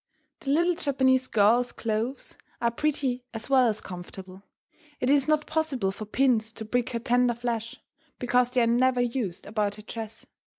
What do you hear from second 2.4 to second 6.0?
are pretty as well as comfortable. It is not possible